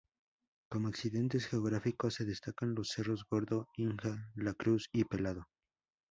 [0.71, 5.45] Como accidentes geográficos se destacan los cerros Gordo, Inga, La Cruz y Pelado.